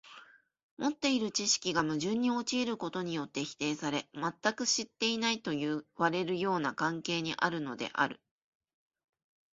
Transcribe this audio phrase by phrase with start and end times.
[0.79, 5.63] 持っている知識が矛盾に陥ることによって否定され、全く知っていないとい
[5.95, 8.19] われるような関係にあるのである。